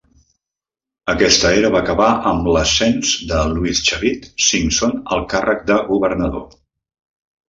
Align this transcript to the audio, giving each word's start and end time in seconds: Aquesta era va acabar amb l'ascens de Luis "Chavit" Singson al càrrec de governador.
Aquesta 1.11 1.49
era 1.57 1.69
va 1.75 1.81
acabar 1.85 2.07
amb 2.29 2.47
l'ascens 2.55 3.11
de 3.31 3.41
Luis 3.49 3.81
"Chavit" 3.89 4.25
Singson 4.47 4.97
al 5.17 5.21
càrrec 5.35 5.63
de 5.73 5.77
governador. 5.91 6.49